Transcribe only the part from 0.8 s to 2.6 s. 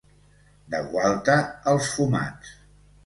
Gualta, els fumats.